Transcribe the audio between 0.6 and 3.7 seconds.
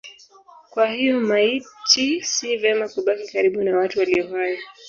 Kwa hiyo maiti si vema kubaki karibu